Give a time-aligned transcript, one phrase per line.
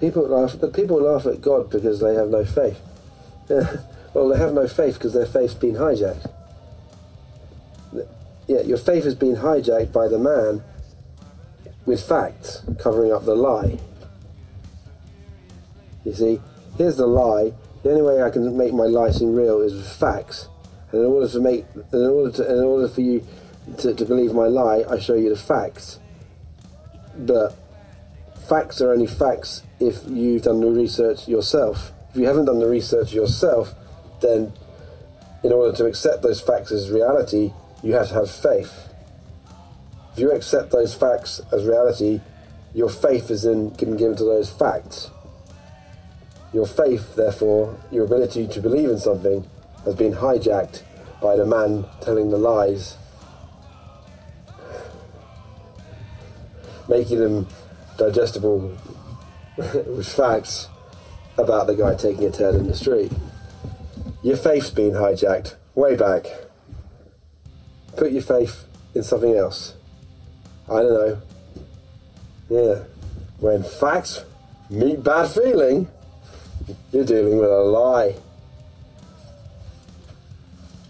[0.00, 0.58] People laugh.
[0.58, 2.80] The people laugh at God because they have no faith.
[4.14, 6.32] well, they have no faith because their faith's been hijacked.
[8.46, 10.62] Yeah, your faith has been hijacked by the man
[11.86, 13.78] with facts covering up the lie.
[16.04, 16.40] You see,
[16.78, 17.52] here's the lie.
[17.82, 20.48] The only way I can make my lie seem real is with facts.
[20.92, 23.24] And in order to make, in order to, in order for you
[23.78, 25.98] to, to believe my lie, I show you the facts.
[27.16, 27.54] But
[28.50, 31.92] facts are only facts if you've done the research yourself.
[32.10, 33.72] If you haven't done the research yourself,
[34.20, 34.52] then
[35.44, 37.52] in order to accept those facts as reality,
[37.84, 38.88] you have to have faith.
[40.12, 42.20] If you accept those facts as reality,
[42.74, 45.12] your faith is then given, given to those facts.
[46.52, 49.48] Your faith, therefore, your ability to believe in something,
[49.84, 50.82] has been hijacked
[51.22, 52.96] by the man telling the lies,
[56.88, 57.46] making them
[58.00, 58.74] digestible
[60.02, 60.68] facts
[61.36, 63.12] about the guy taking a turn in the street.
[64.22, 66.24] Your faith's been hijacked way back.
[67.96, 69.74] Put your faith in something else.
[70.66, 71.22] I don't know.
[72.48, 72.84] Yeah.
[73.38, 74.24] When facts
[74.70, 75.88] meet bad feeling,
[76.92, 78.14] you're dealing with a lie.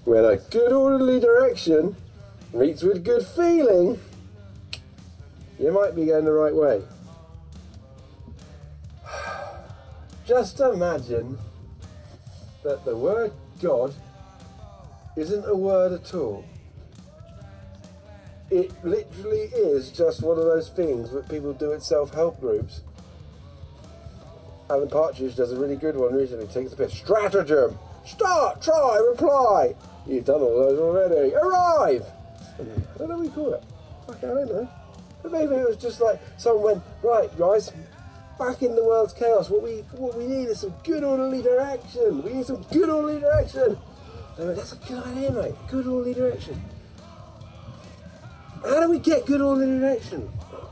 [0.04, 1.96] When a good orderly direction
[2.52, 3.98] meets with good feeling,
[5.58, 6.82] you might be going the right way.
[10.30, 11.36] Just imagine
[12.62, 13.92] that the word God
[15.16, 16.44] isn't a word at all.
[18.48, 22.82] It literally is just one of those things that people do at self-help groups.
[24.70, 26.46] Alan Partridge does a really good one recently.
[26.46, 27.76] Takes a bit stratagem.
[28.06, 29.74] Start, try, reply.
[30.06, 31.34] You've done all those already.
[31.34, 32.04] Arrive.
[32.56, 33.64] I don't know what you call it.
[34.06, 34.68] Fuck, I don't know.
[35.24, 37.72] But maybe it was just like someone went, right, guys,
[38.40, 39.50] back in the world's chaos.
[39.50, 42.22] What we what we need is some good orderly direction.
[42.22, 43.78] We need some good orderly direction.
[44.38, 45.54] I went, that's a good idea, mate.
[45.68, 46.60] Good orderly direction.
[48.64, 50.30] How do we get good orderly direction?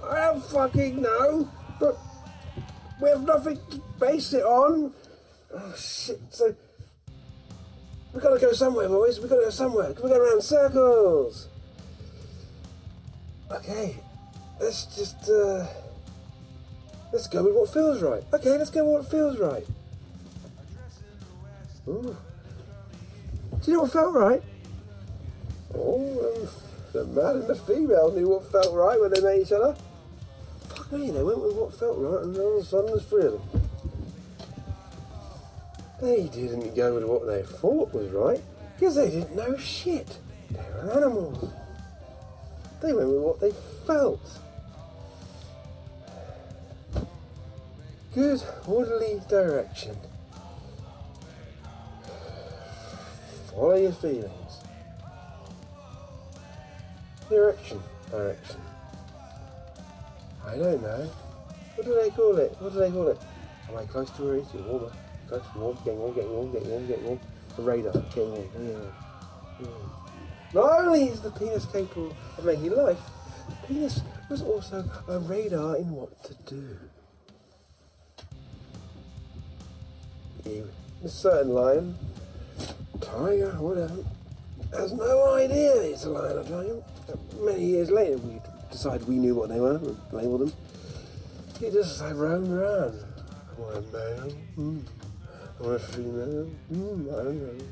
[0.08, 1.50] I don't fucking know.
[1.78, 1.96] But
[3.00, 4.92] we have nothing to base it on.
[5.54, 6.20] Oh shit!
[6.30, 6.54] So
[8.14, 9.20] we gotta go somewhere, boys.
[9.20, 9.92] We gotta go somewhere.
[9.92, 11.48] Can we go around circles?
[13.50, 13.96] Okay,
[14.60, 15.66] let's just uh,
[17.12, 18.22] let's go with what feels right.
[18.32, 19.66] Okay, let's go with what feels right.
[21.88, 22.16] Ooh.
[23.62, 24.42] Do you know what felt right?
[25.74, 26.48] Oh, um,
[26.92, 29.76] the man and the female knew what felt right when they met each other.
[30.68, 33.24] Fuck me, they went with what felt right, and all of a sudden there's three
[33.24, 33.62] of them.
[36.00, 38.40] They didn't go with what they thought was right,
[38.74, 40.18] because they didn't know shit.
[40.50, 41.52] They were animals.
[42.80, 43.52] They went with what they
[43.86, 44.40] felt.
[48.18, 49.96] Good, orderly direction.
[53.52, 54.58] Follow your feelings.
[57.30, 57.80] Direction,
[58.10, 58.60] direction.
[60.44, 61.08] I don't know.
[61.76, 62.56] What do they call it?
[62.58, 63.20] What do they call it?
[63.68, 64.52] Am I close to it is?
[64.52, 64.90] Warmer.
[65.28, 67.20] Close warm, getting warm, getting warm, getting warm, getting warm.
[67.54, 68.92] The radar, getting warm.
[70.52, 72.98] Not only is the penis capable of making life,
[73.48, 76.76] the penis was also a radar in what to do.
[80.48, 80.68] You,
[81.04, 81.94] a certain lion,
[83.00, 84.02] tiger, whatever,
[84.72, 86.82] has no idea it's a lion or tiger.
[87.40, 90.52] Many years later, we decided we knew what they were, and labelled them.
[91.60, 93.04] He just like roamed around.
[93.58, 94.32] Am I a male?
[94.56, 94.82] Mm.
[95.60, 96.50] Am I a female?
[96.72, 97.64] Mm, I don't know.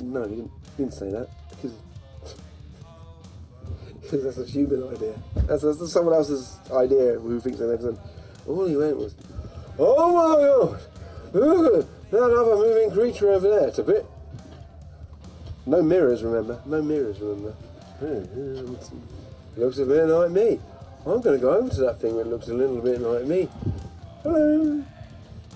[0.00, 1.74] No, he didn't, didn't say that because
[4.24, 5.14] that's a human idea.
[5.46, 8.04] That's, that's someone else's idea who thinks they know something.
[8.46, 9.14] All he went was,
[9.78, 10.34] "Oh my
[11.32, 14.06] god, that other moving creature over there." It's a bit.
[15.66, 16.60] No mirrors, remember?
[16.64, 17.54] No mirrors, remember?
[19.56, 20.60] Looks a bit like me.
[21.04, 23.48] I'm going to go over to that thing that looks a little bit like me.
[24.22, 24.82] Hello.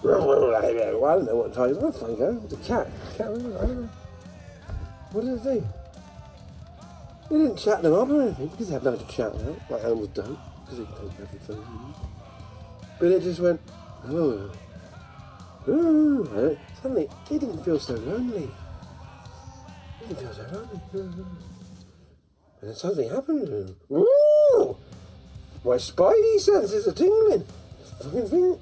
[0.03, 0.73] Well, I
[1.15, 1.93] don't know what tigers are.
[1.93, 2.41] Funny go.
[2.45, 2.89] It's a cat.
[3.17, 3.31] Cat.
[5.13, 5.65] What did it do?
[7.31, 9.85] It didn't chat them up or anything because they have nothing to chat about, like
[9.85, 11.65] animals don't, because they don't have anything.
[12.99, 13.61] But it just went,
[14.09, 14.51] oh,
[15.69, 16.59] oh.
[16.83, 18.51] Suddenly, it didn't feel so lonely.
[20.01, 20.81] It didn't feel so lonely.
[22.61, 23.77] And then something happened to him.
[23.91, 24.77] Ooh!
[25.65, 27.45] My spidey senses are tingling.
[27.79, 28.59] This fucking thing.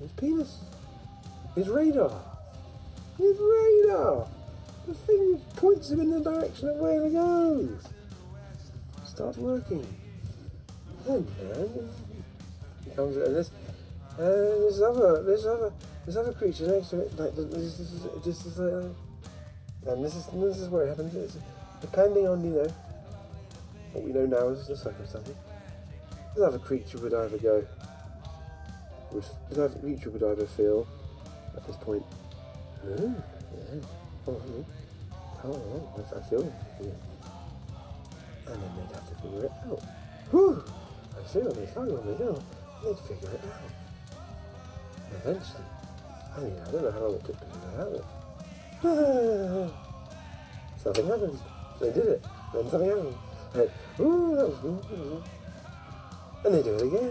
[0.00, 0.58] His penis.
[1.54, 2.20] His radar.
[3.18, 4.28] His radar.
[4.86, 7.68] The thing points him in the direction of where to go.
[9.04, 9.86] Starts working.
[11.08, 11.90] And, and
[12.96, 13.50] Comes and this,
[14.18, 15.72] and there's other, there's other,
[16.04, 17.18] there's other creatures next to it.
[17.18, 21.14] Like this, this is just like, uh, and this is this is where it happens.
[21.14, 21.36] It's
[21.80, 22.72] depending on you know
[23.92, 25.34] what we know now is the circumstances.
[26.34, 27.66] This other creature would either go,
[29.12, 30.86] would this other creature would either feel
[31.56, 32.04] at this point,
[32.84, 33.80] oh, yeah,
[34.28, 34.64] oh, oh,
[35.44, 36.90] oh, I, I feel, yeah.
[38.52, 39.82] and then they'd have to figure it out.
[40.30, 40.64] Whew,
[41.18, 42.42] I feel they finally know.
[42.82, 43.70] They'd figure it out.
[45.12, 45.64] Eventually,
[46.36, 48.04] I mean, I don't know how long it took to figure it out.
[50.82, 51.38] something happened.
[51.80, 52.24] They did it.
[52.54, 53.14] Then something happened.
[53.54, 54.58] And, ooh, that was.
[56.44, 57.10] And they do it again.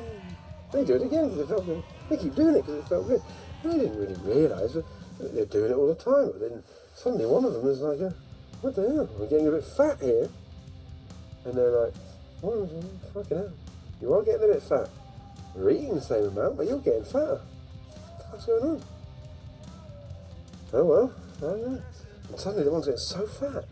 [0.71, 1.83] They do it again because it felt good.
[2.09, 3.21] They keep doing it because it felt good.
[3.63, 4.85] And they didn't really realise that
[5.19, 6.31] they're doing it all the time.
[6.31, 6.63] But then
[6.95, 8.11] suddenly one of them is like, uh,
[8.61, 9.09] what the hell?
[9.17, 10.29] We're getting a bit fat here.
[11.45, 11.93] And they're like,
[12.43, 12.67] oh,
[13.13, 13.51] fucking hell.
[14.01, 14.89] You are getting a bit fat.
[15.55, 17.41] We're eating the same amount, but you're getting fatter.
[18.29, 18.83] What's going on?
[20.71, 21.81] Oh well, I don't know.
[22.29, 23.65] And suddenly the one's getting so fat,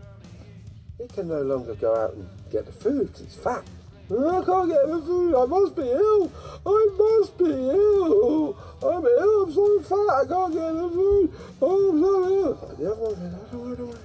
[0.99, 3.63] it can no longer go out and get the food because it's fat.
[4.09, 5.35] I can't get the food.
[5.35, 6.31] I must be ill.
[6.65, 8.57] I must be ill.
[8.81, 9.43] I'm ill.
[9.43, 10.09] I'm so fat.
[10.09, 11.33] I can't get the food.
[11.61, 12.53] Oh, I'm so ill.
[12.53, 13.99] But the other one goes, I don't worry, don't worry.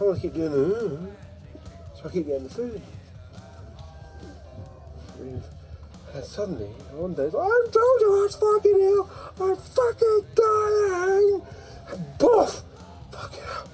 [0.00, 1.12] I want to keep doing the
[1.94, 2.82] so I keep getting the food.
[6.12, 9.10] And suddenly, one day, I told you I was fucking ill.
[9.40, 11.42] I'm fucking dying.
[11.90, 12.62] And boof!
[13.12, 13.68] Fucking hell.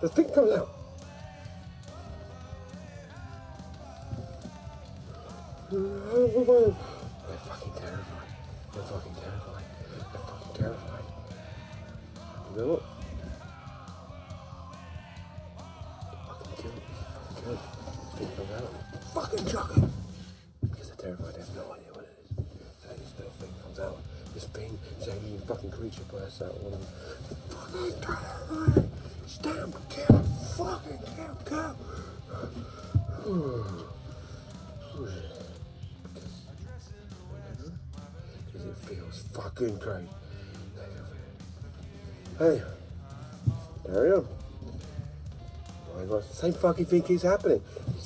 [0.00, 0.68] The thing comes out.
[5.70, 5.78] They're
[7.38, 8.28] fucking terrified.
[8.74, 9.64] They're fucking terrified.
[9.90, 11.04] They're fucking terrified.
[12.50, 12.82] You know what?
[18.22, 18.70] Out.
[19.14, 19.84] Fucking chuck it.
[20.60, 21.34] Because they're terrified.
[21.34, 22.44] They have no idea what it is.
[22.82, 23.98] So this little thing comes out.
[24.34, 26.54] This thing, this alien fucking creature bursts out.
[26.62, 26.86] One of them.
[27.48, 28.88] Fucking terrified.
[29.26, 29.76] Stamp.
[29.88, 30.22] Kill.
[30.56, 31.36] Fucking kill.
[31.44, 31.76] Kill.
[38.46, 40.08] Because it feels fucking great.
[42.38, 42.62] Hey.
[43.94, 44.24] Oh
[45.98, 47.60] my God, same fucking thing keeps happening.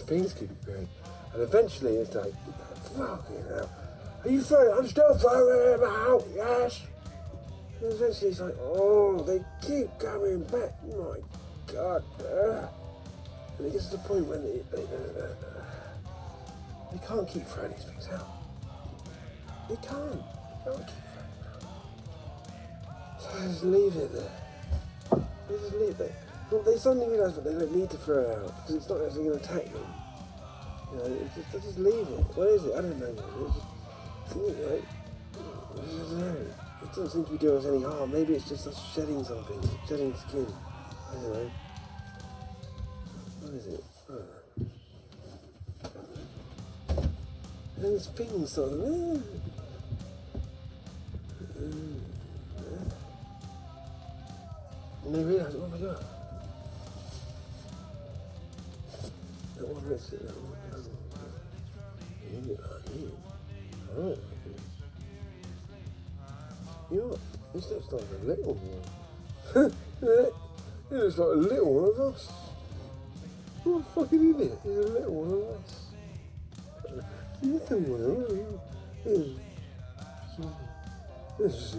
[0.06, 0.88] Things keep appearing.
[1.32, 2.32] And eventually it's like,
[2.96, 3.70] fucking hell.
[4.24, 4.78] Are you throwing?
[4.78, 6.82] I'm still throwing him out, yes.
[7.80, 10.72] And eventually it's like, oh, they keep coming back.
[10.86, 11.20] My
[11.72, 12.02] God.
[13.58, 14.84] And it gets to the point when they, they,
[16.92, 18.28] they can't keep throwing these things out.
[19.68, 20.22] They can't.
[20.64, 23.20] They can't keep throwing them out.
[23.20, 24.32] So I just leave it there.
[25.48, 26.14] They just leave it.
[26.50, 29.00] Well, they suddenly realise that they don't need to throw it out because it's not
[29.02, 29.86] actually going to attack them.
[30.92, 32.24] You know, just, they just leave it.
[32.36, 32.72] What is it?
[32.74, 33.14] I don't know.
[34.24, 34.84] It's just, like,
[35.34, 36.36] I don't know.
[36.82, 38.12] It doesn't seem to be doing us any harm.
[38.12, 40.46] Maybe it's just us shedding something, shedding skin.
[41.10, 41.50] I don't know.
[43.40, 43.84] What is it?
[44.08, 44.22] Know.
[47.76, 48.80] And there's things sort of.
[48.80, 49.20] eh.
[55.04, 56.04] And they realise, oh my god.
[59.58, 59.64] Oh,
[62.46, 63.08] yeah.
[63.98, 64.16] Oh,
[66.90, 67.18] You
[67.54, 69.72] looks like a little one.
[70.90, 72.28] looks like a little one of us.
[73.64, 74.58] What a fucking idiot.
[74.62, 75.72] He's a little one of us.
[77.40, 77.72] One of
[80.42, 80.56] us.
[81.38, 81.76] Let's,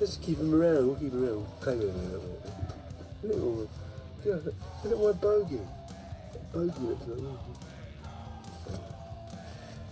[0.00, 0.86] let's keep him around.
[0.86, 1.46] We'll keep him around.
[1.60, 2.52] Play with him a little bit.
[3.22, 3.68] Little.
[4.84, 5.60] Look at my bogey.
[6.52, 7.38] That.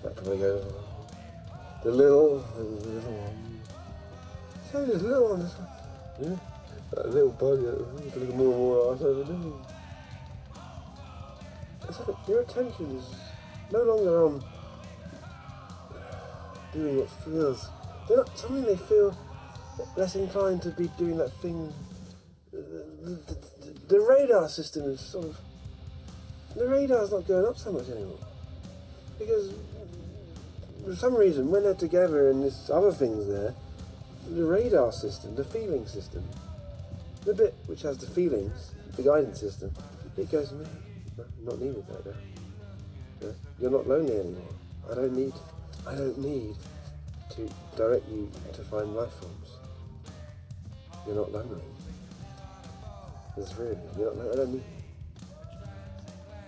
[0.03, 0.73] That probably goes.
[1.85, 3.61] The little, the little one.
[4.73, 5.51] So there's little one.
[6.21, 6.37] Yeah.
[6.93, 7.67] That little buggy.
[8.19, 9.53] Look more and more arse over there.
[11.89, 13.05] It's like your attention is
[13.71, 14.45] no longer on
[16.73, 17.69] doing what feels.
[18.09, 19.17] They're not, suddenly they feel
[19.97, 21.73] less inclined to be doing that thing.
[22.51, 22.59] The,
[23.03, 23.37] the, the,
[23.89, 25.39] the radar system is sort of.
[26.57, 28.19] The radar's not going up so much anymore.
[29.19, 29.53] Because
[30.85, 33.55] for some reason, when they're together and this other thing's there,
[34.31, 36.25] the radar system, the feeling system,
[37.25, 39.71] the bit which has the feelings, the guidance system,
[40.17, 40.65] it goes, "No,
[41.19, 43.33] no, not needed right now.
[43.61, 44.55] You're not lonely anymore.
[44.91, 45.35] I don't need,
[45.87, 46.57] I don't need
[47.31, 49.49] to direct you to find life forms.
[51.07, 51.63] You're not lonely.
[53.37, 54.76] It's really, you're not, I don't need.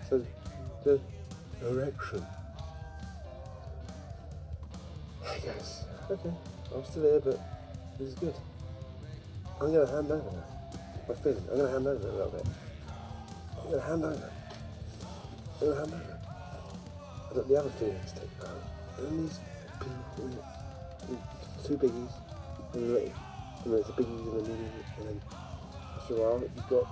[0.09, 0.25] So
[0.85, 1.01] the
[1.63, 2.25] erection.
[5.23, 6.31] Hey guys, okay,
[6.75, 7.39] I'm still here, but
[7.99, 8.35] this is good.
[9.61, 10.45] I'm gonna hand over now.
[11.07, 12.47] My feeling, I'm gonna hand over a little bit.
[13.59, 14.33] I'm gonna hand over.
[15.61, 16.19] I'm gonna hand over.
[17.31, 19.07] I let the other feelings take over.
[19.07, 19.39] And these
[19.79, 20.31] people,
[21.67, 22.13] two biggies,
[22.73, 23.13] and then,
[23.65, 25.21] and then it's a biggie and a medium, and then
[25.97, 26.87] after a while you've got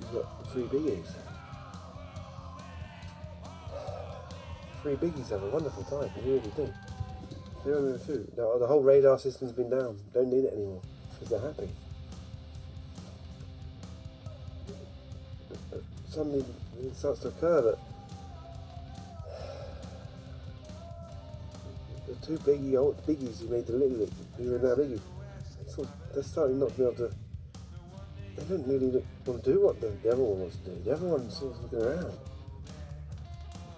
[0.00, 1.25] you've got three biggies.
[4.86, 6.72] Three biggies have a wonderful time, they really do.
[7.64, 7.72] They.
[7.72, 9.98] The, the whole radar system's been down.
[10.14, 11.68] Don't need it anymore because they're happy.
[15.72, 16.44] But suddenly
[16.80, 17.78] it starts to occur that
[22.06, 25.00] the two biggie old biggies who made the little who are now biggie,
[25.66, 27.10] sort they're starting not to be able to.
[28.36, 30.80] They don't really want to do what the, the other one wants to do.
[30.84, 32.12] The other one's sort of looking around,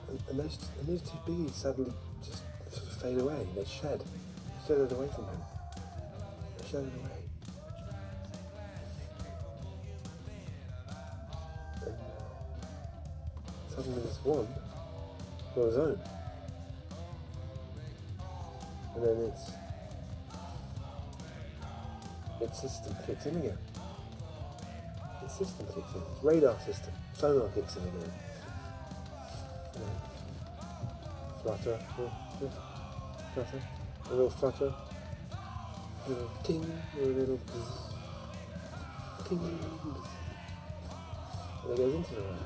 [0.08, 1.92] and, and those and those two biggies suddenly
[2.24, 3.46] just sort of fade away.
[3.54, 4.02] They shed,
[4.66, 5.40] shedded away from him.
[6.58, 7.10] They shedded away.
[11.84, 14.48] And uh, suddenly this one
[15.54, 16.00] got his own.
[18.94, 19.52] And then its
[22.40, 23.58] its system kicks in again.
[25.24, 26.00] Its system kicks in.
[26.00, 28.12] Its radar system, sonar kicks in again.
[31.48, 31.78] Flutter,
[33.32, 33.62] flutter,
[34.10, 34.74] a little flutter,
[35.32, 37.94] a little ting, a little buzz,
[39.26, 40.08] ting, buzz.
[41.64, 42.36] and it goes into the radar.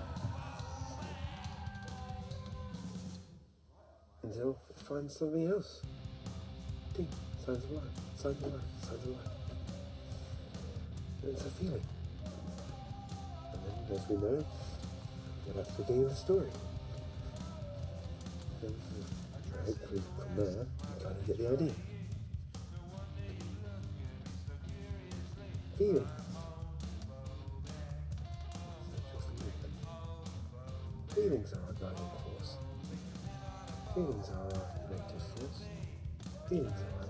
[4.22, 5.82] Until it finds something else.
[6.96, 7.08] Ding,
[7.44, 7.70] signs of
[8.14, 9.26] signs of life, signs of life.
[11.22, 11.82] And it's a feeling.
[13.52, 14.44] And then, as we know,
[15.56, 16.50] that's the beginning of the story.
[18.62, 20.66] Hopefully from there, you
[21.02, 21.72] kind of get the idea.
[25.76, 26.08] Feeling.
[31.08, 32.56] Feelings are our guiding force.
[33.94, 35.60] Feelings are our creative force.
[36.48, 37.08] Feelings are our.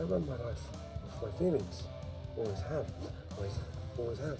[0.00, 0.62] I run my life
[1.04, 1.82] with my feelings.
[2.36, 2.86] Always have.
[3.36, 3.58] Always,
[3.98, 4.38] always have.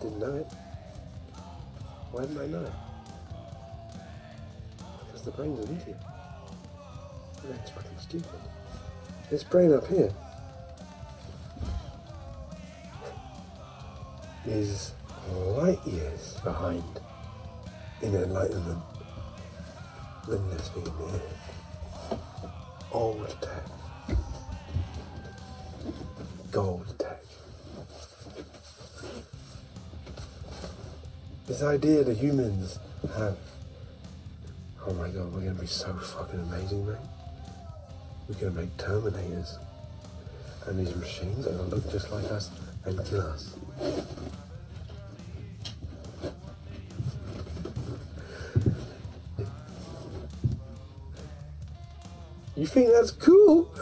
[0.00, 0.67] Didn't know it.
[2.10, 2.72] Why didn't I know?
[5.06, 5.96] Because the brain's an idiot.
[7.42, 8.40] Brain's fucking stupid.
[9.30, 10.10] This brain up here
[14.46, 14.92] is
[15.34, 17.00] light years behind
[18.02, 18.82] in enlightenment
[20.26, 22.18] than this thing here.
[22.92, 23.64] Old tech.
[26.50, 27.07] Gold tech.
[31.48, 32.78] This idea that humans
[33.16, 33.38] have.
[34.86, 36.96] Oh my god, we're gonna be so fucking amazing, mate.
[38.28, 39.56] We're gonna make Terminators.
[40.66, 42.50] And these machines are gonna look just like us
[42.84, 43.56] and kill us.
[52.56, 53.72] You think that's cool?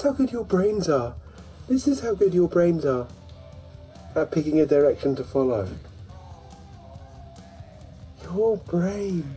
[0.00, 1.14] That's how good your brains are.
[1.68, 3.06] This is how good your brains are
[4.16, 5.68] at picking a direction to follow.
[8.22, 9.36] Your brain.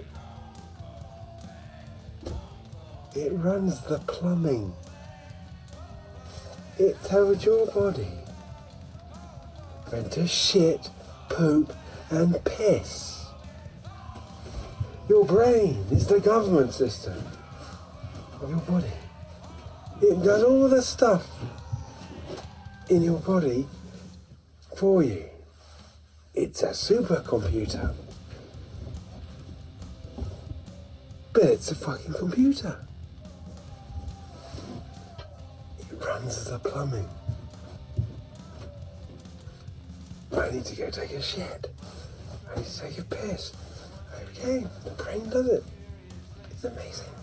[3.13, 4.73] It runs the plumbing.
[6.79, 8.07] It tells your body
[9.89, 10.89] when to shit,
[11.27, 11.73] poop,
[12.09, 13.25] and piss.
[15.09, 17.21] Your brain is the government system
[18.41, 19.02] of your body.
[20.05, 21.25] It does all the stuff
[22.89, 23.65] in your body
[24.75, 25.23] for you.
[26.35, 27.93] It's a supercomputer.
[31.31, 32.85] But it's a fucking computer.
[35.79, 37.07] It runs the plumbing.
[40.37, 41.71] I need to go take a shit.
[42.51, 43.53] I need to take a piss.
[44.31, 45.63] Okay, the brain does it.
[46.51, 47.22] It's amazing.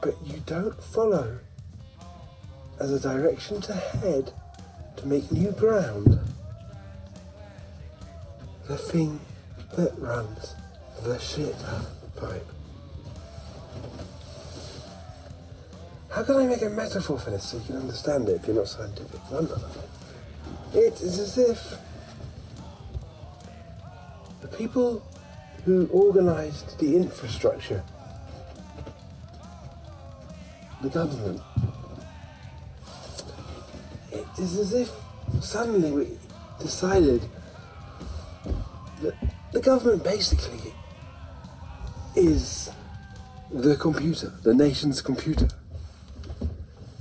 [0.00, 1.38] But you don't follow
[2.80, 4.32] as a direction to head
[4.96, 6.18] to make new ground
[8.68, 9.18] the thing
[9.76, 10.54] that runs
[11.02, 11.56] the shit
[12.16, 12.46] pipe.
[16.10, 18.56] How can I make a metaphor for this so you can understand it if you're
[18.56, 19.20] not scientific?
[20.74, 21.78] It is as if
[24.40, 25.02] the people
[25.64, 27.82] who organised the infrastructure,
[30.82, 31.40] the government.
[34.12, 34.90] It is as if
[35.40, 36.18] suddenly we
[36.60, 37.22] decided
[39.02, 39.14] that
[39.52, 40.72] the government basically
[42.16, 42.70] is
[43.50, 45.48] the computer, the nation's computer.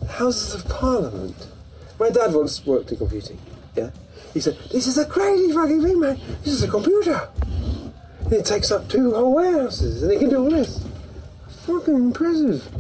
[0.10, 1.36] Houses of Parliament.
[2.00, 3.40] My dad once worked in computing,
[3.76, 3.92] yeah?
[4.34, 6.20] He said, This is a crazy fucking thing, man.
[6.44, 7.30] This is a computer.
[8.24, 10.84] And it takes up two whole warehouses and it can do all this.
[11.66, 12.77] Fucking impressive.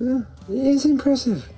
[0.00, 1.48] It is impressive.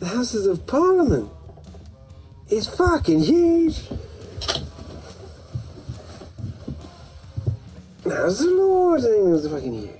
[0.00, 1.30] The Houses of Parliament
[2.50, 3.88] is fucking huge.
[8.02, 9.90] The Lord is fucking huge.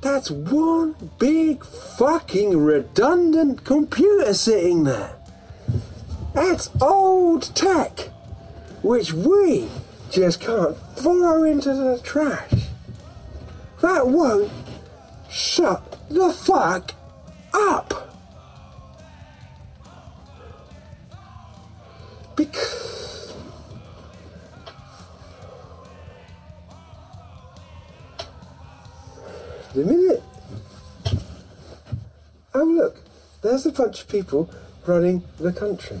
[0.00, 5.21] That's one big fucking redundant computer sitting there.
[6.34, 8.08] That's old tech,
[8.82, 9.68] which we
[10.10, 12.68] just can't throw into the trash.
[13.80, 14.50] That won't
[15.30, 16.94] shut the fuck
[17.52, 18.14] up.
[22.36, 23.34] Because.
[29.74, 30.22] The minute.
[32.54, 33.00] Oh, look,
[33.42, 34.50] there's a bunch of people
[34.86, 35.98] running the country.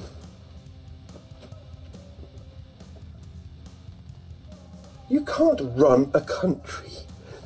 [5.42, 6.92] Can't run a country.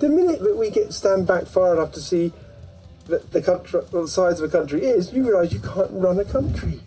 [0.00, 2.32] The minute that we get stand back far enough to see
[3.06, 6.18] that the country, well, the size of a country is, you realise you can't run
[6.18, 6.80] a country.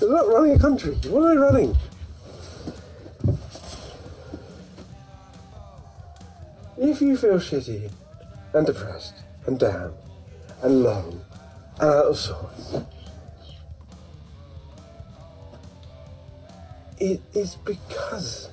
[0.00, 0.94] They're not running a country.
[1.06, 1.76] What are they running?
[6.76, 7.88] If you feel shitty
[8.52, 9.14] and depressed
[9.46, 9.94] and down
[10.62, 11.20] and low
[11.78, 12.74] and out of sorts,
[17.02, 18.48] it is because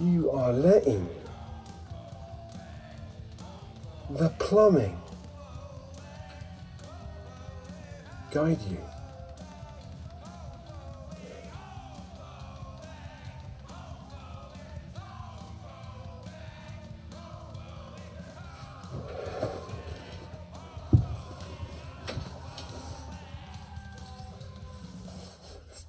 [0.00, 1.08] you are letting
[4.08, 4.96] the plumbing
[8.30, 8.91] guide you.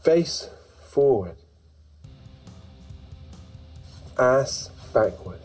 [0.04, 0.50] Face
[0.90, 1.38] forward.
[4.20, 5.40] Ass backward.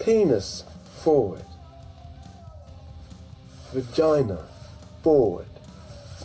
[0.00, 0.64] Penis
[1.02, 1.44] forward.
[3.72, 4.44] Vagina
[5.04, 5.46] forward.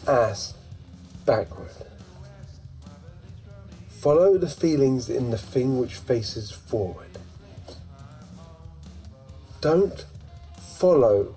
[0.08, 0.56] Ass
[1.24, 1.70] backward.
[3.88, 7.20] Follow the feelings in the thing which faces forward.
[9.62, 10.06] Don't
[10.60, 11.36] follow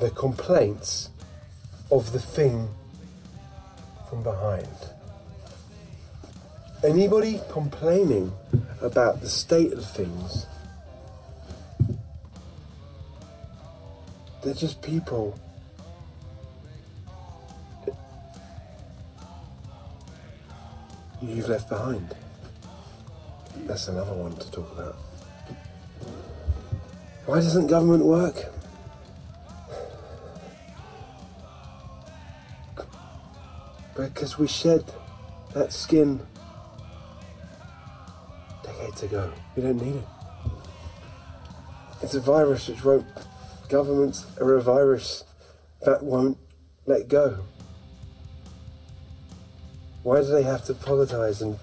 [0.00, 1.10] the complaints
[1.90, 2.70] of the thing
[4.22, 4.68] behind.
[6.84, 8.32] Anybody complaining
[8.80, 10.46] about the state of things,
[14.42, 15.38] they're just people.
[21.20, 22.16] You've left behind.
[23.66, 24.96] That's another one to talk about.
[27.26, 28.52] Why doesn't government work?
[34.08, 34.84] Because we shed
[35.54, 36.20] that skin
[38.64, 39.32] decades ago.
[39.56, 40.04] We don't need it.
[42.02, 43.06] It's a virus which won't,
[43.68, 45.24] governments are a virus
[45.82, 46.38] that won't
[46.86, 47.44] let go.
[50.02, 51.58] Why do they have to politise and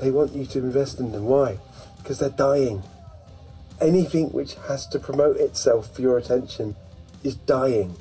[0.00, 1.24] they want you to invest in them?
[1.24, 1.58] Why?
[1.96, 2.82] Because they're dying.
[3.80, 6.76] Anything which has to promote itself for your attention
[7.24, 7.96] is dying.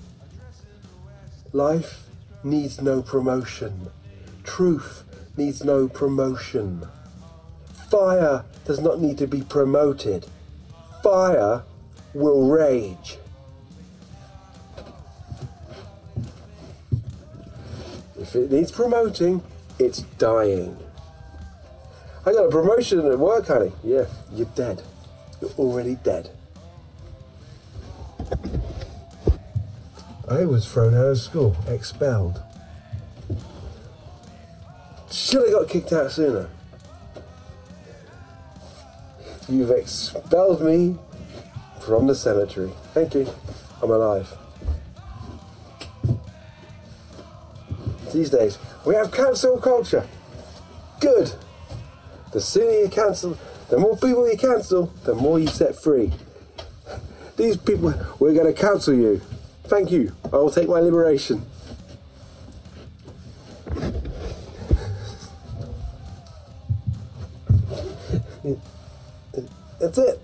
[1.54, 2.05] Life
[2.46, 3.90] needs no promotion.
[4.44, 5.04] Truth
[5.36, 6.88] needs no promotion.
[7.90, 10.28] Fire does not need to be promoted.
[11.04, 11.64] Fire
[12.14, 13.18] will rage.
[18.20, 19.44] If it needs promoting,
[19.78, 20.78] it's dying.
[22.26, 23.72] I got a promotion at work, honey.
[23.84, 24.82] Yeah, you're dead.
[25.42, 26.35] You're already dead.
[30.36, 32.44] I was thrown out of school, expelled.
[35.10, 36.50] Should have got kicked out sooner.
[39.48, 40.98] You've expelled me
[41.80, 42.70] from the cemetery.
[42.94, 43.30] Thank you.
[43.82, 44.30] I'm alive.
[48.12, 50.06] These days, we have cancel culture.
[51.00, 51.32] good.
[52.34, 53.38] The sooner you cancel,
[53.70, 56.12] the more people you cancel, the more you set free.
[57.38, 59.22] These people, we're going to cancel you.
[59.68, 60.16] Thank you.
[60.32, 61.46] I will take my liberation.
[69.80, 70.22] That's it.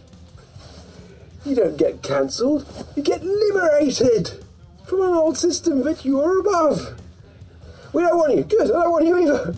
[1.45, 4.43] You don't get cancelled, you get liberated
[4.85, 6.99] from an old system that you are above.
[7.93, 8.43] We don't want you.
[8.43, 9.55] Good, I don't want you either.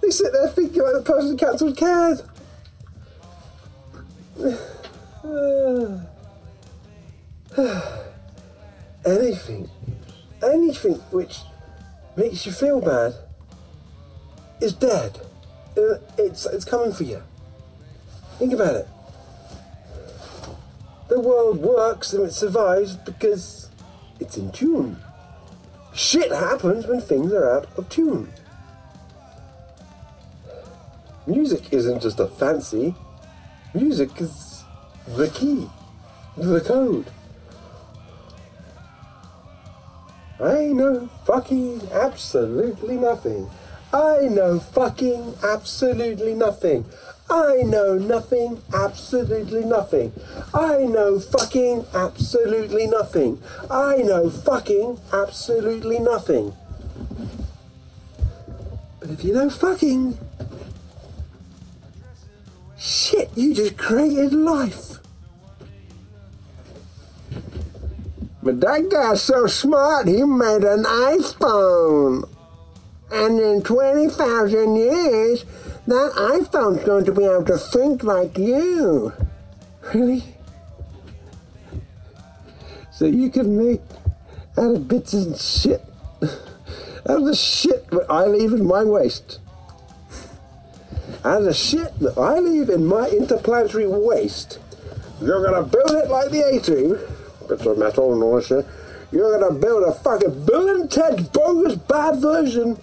[0.00, 2.22] They sit there thinking like the person cancelled cares.
[9.04, 9.68] anything,
[10.42, 11.40] anything which
[12.16, 13.14] makes you feel bad
[14.60, 15.18] is dead.
[15.76, 17.22] Uh, It's, it's coming for you.
[18.38, 18.88] Think about it.
[21.08, 23.68] The world works and it survives because
[24.20, 24.96] it's in tune.
[25.92, 28.32] Shit happens when things are out of tune.
[31.26, 32.94] Music isn't just a fancy.
[33.74, 34.64] Music is
[35.16, 35.68] the key,
[36.36, 37.06] the code.
[40.42, 43.50] I know fucking absolutely nothing.
[43.92, 46.86] I know fucking absolutely nothing.
[47.28, 50.12] I know nothing, absolutely nothing.
[50.54, 53.42] I know fucking absolutely nothing.
[53.70, 56.56] I know fucking absolutely nothing.
[58.98, 60.18] But if you know fucking,
[62.78, 64.89] shit, you just created life.
[68.42, 72.28] But that guy's so smart, he made an iPhone.
[73.12, 75.44] And in 20,000 years,
[75.86, 79.12] that iPhone's going to be able to think like you.
[79.92, 80.22] Really?
[82.92, 83.80] So you can make
[84.56, 85.84] out of bits and shit.
[86.22, 89.40] Out of the shit that I leave in my waste.
[91.24, 94.58] Out of the shit that I leave in my interplanetary waste.
[95.20, 97.19] You're gonna build it like the A2.
[97.50, 98.40] It's a metal father in law.
[99.12, 102.78] You're going to build a fucking Bill and Ted bogus bad version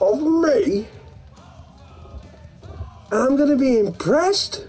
[0.00, 0.88] of me.
[3.12, 4.66] And I'm going to be impressed.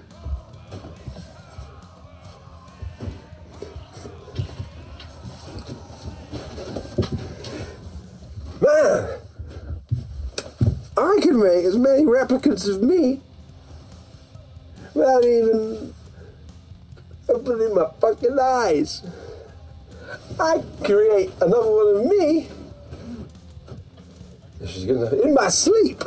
[8.62, 9.20] Man,
[10.96, 13.22] I can make as many replicas of me
[14.94, 15.75] without even
[17.46, 19.04] opening my fucking eyes.
[20.40, 22.48] I create another one of me
[24.66, 26.04] She's gonna in my sleep.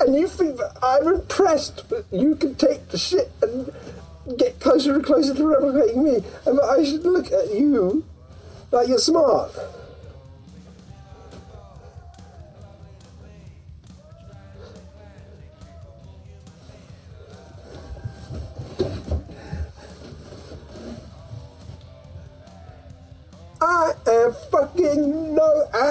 [0.00, 3.70] And you think that I'm impressed that you can take the shit and
[4.38, 8.04] get closer and closer to replicating me, and that I should look at you
[8.70, 9.50] like you're smart.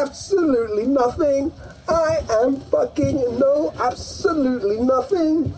[0.09, 1.51] Absolutely nothing.
[1.87, 5.53] I am fucking no absolutely nothing.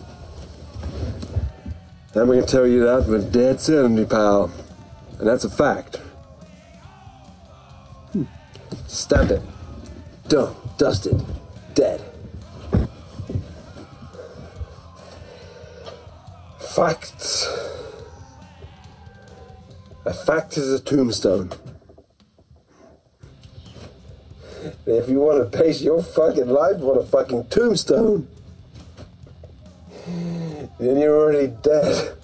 [2.14, 4.52] I'm gonna tell you that with dead certainty, pal.
[5.18, 5.96] And that's a fact.
[8.12, 8.24] Hmm.
[8.86, 9.42] Stamp it.
[10.28, 10.54] Done.
[10.76, 11.24] Dusted.
[11.72, 12.02] Dead.
[16.58, 17.48] Facts.
[20.04, 21.50] A fact is a tombstone.
[24.86, 28.28] If you want to base your fucking life on a fucking tombstone,
[30.78, 32.16] then you're already dead.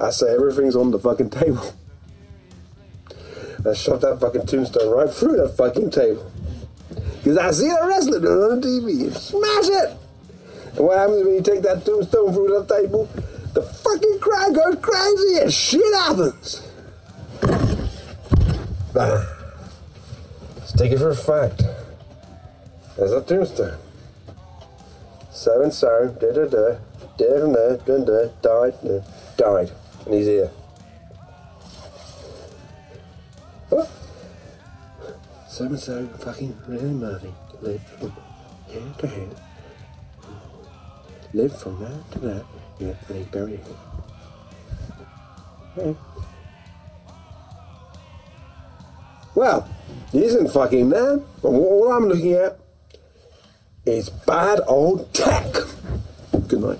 [0.00, 1.74] I say everything's on the fucking table.
[3.64, 6.30] I shove that fucking tombstone right through that fucking table.
[7.18, 9.14] Because I see the wrestling on the TV.
[9.14, 9.96] Smash it!
[10.76, 13.08] And what happens when you take that tombstone through the table?
[13.54, 16.62] The fucking crowd goes crazy and shit happens.
[18.94, 19.24] Nah.
[20.56, 21.62] Let's take it for a fact.
[22.96, 23.78] There's a tombstone.
[25.30, 26.78] So and so, da da da,
[27.18, 29.00] da da da da, died, da,
[29.36, 29.72] died,
[30.06, 30.50] and he's here.
[35.48, 38.12] So and so, fucking Really Murphy, lived from
[38.68, 39.28] here to here,
[41.34, 42.44] lived from there to there,
[42.90, 43.76] and he's buried here.
[45.78, 45.98] Okay.
[49.34, 49.68] Well,
[50.10, 51.18] he isn't fucking there.
[51.42, 52.58] But all I'm looking at
[53.86, 55.54] is bad old tech.
[56.48, 56.78] Good night.